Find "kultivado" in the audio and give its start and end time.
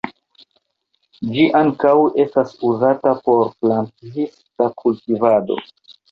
4.81-5.59